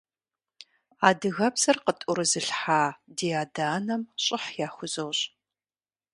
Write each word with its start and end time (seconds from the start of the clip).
Адыгэбзэр 1.07 1.77
къытӀурызылъхьа 1.85 2.81
ди 3.15 3.29
адэ-анэм 3.41 4.03
щӀыхь 4.23 4.51
яхузощӀ. 4.65 5.23